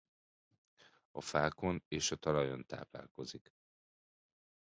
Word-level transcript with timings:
A 1.11 1.21
fákon 1.21 1.83
és 1.87 2.11
a 2.11 2.15
talajon 2.15 2.65
táplálkozik. 2.67 3.53